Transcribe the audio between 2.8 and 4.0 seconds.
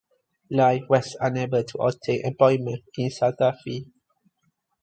in Santa Fe.